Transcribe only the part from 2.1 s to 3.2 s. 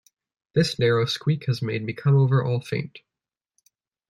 over all faint.